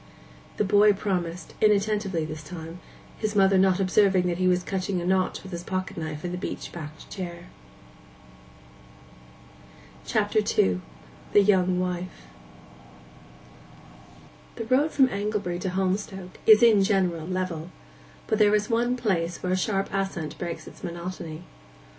The 0.57 0.63
boy 0.63 0.89
again 0.89 0.97
promised, 0.97 1.53
inattentively 1.61 2.25
this 2.25 2.41
time, 2.41 2.79
his 3.19 3.35
mother 3.35 3.59
not 3.59 3.79
observing 3.79 4.25
that 4.29 4.39
he 4.39 4.47
was 4.47 4.63
cutting 4.63 4.99
a 4.99 5.05
notch 5.05 5.43
with 5.43 5.51
his 5.51 5.61
pocket 5.63 5.95
knife 5.95 6.25
in 6.25 6.31
the 6.31 6.39
beech 6.39 6.71
backed 6.71 7.07
chair. 7.11 7.49
CHAPTER 10.03 10.39
II—THE 10.39 11.43
YOUNG 11.43 11.79
WIFE 11.79 12.23
The 14.55 14.65
road 14.65 14.89
from 14.89 15.07
Anglebury 15.09 15.59
to 15.59 15.69
Holmstoke 15.69 16.39
is 16.47 16.63
in 16.63 16.83
general 16.83 17.27
level; 17.27 17.69
but 18.25 18.39
there 18.39 18.55
is 18.55 18.71
one 18.71 18.97
place 18.97 19.43
where 19.43 19.53
a 19.53 19.55
sharp 19.55 19.87
ascent 19.93 20.35
breaks 20.39 20.65
its 20.67 20.83
monotony. 20.83 21.43